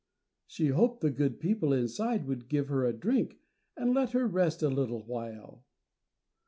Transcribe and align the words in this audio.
She 0.47 0.69
hoped 0.69 1.01
the 1.01 1.11
good 1.11 1.39
people 1.39 1.71
inside 1.73 2.25
would 2.25 2.49
give 2.49 2.69
her 2.69 2.85
a 2.87 2.91
drink, 2.91 3.37
and 3.77 3.93
let 3.93 4.13
her 4.13 4.25
rest 4.25 4.63
a 4.63 4.67
little 4.69 5.03
while. 5.05 5.63